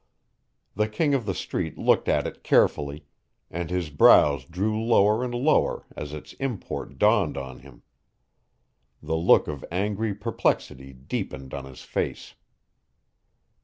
The 0.73 0.87
King 0.89 1.13
of 1.13 1.27
the 1.27 1.35
Street 1.35 1.77
looked 1.77 2.09
at 2.09 2.25
it 2.25 2.43
carefully, 2.43 3.05
and 3.51 3.69
his 3.69 3.91
brows 3.91 4.45
drew 4.45 4.83
lower 4.83 5.23
and 5.23 5.31
lower 5.31 5.85
as 5.95 6.11
its 6.11 6.33
import 6.39 6.97
dawned 6.97 7.37
on 7.37 7.59
him. 7.59 7.83
The 9.03 9.15
look 9.15 9.47
of 9.47 9.63
angry 9.71 10.15
perplexity 10.15 10.91
deepened 10.91 11.53
on 11.53 11.65
his 11.65 11.83
face. 11.83 12.33